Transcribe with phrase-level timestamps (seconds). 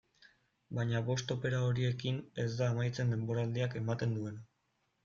[0.77, 4.47] Baina bost opera horiekin ez da amaitzen denboraldiak ematen duena.